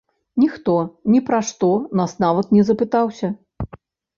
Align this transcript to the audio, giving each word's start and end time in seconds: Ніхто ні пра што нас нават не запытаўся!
Ніхто 0.43 0.73
ні 1.15 1.19
пра 1.27 1.41
што 1.49 1.69
нас 1.99 2.17
нават 2.25 2.51
не 2.57 2.65
запытаўся! 2.71 3.27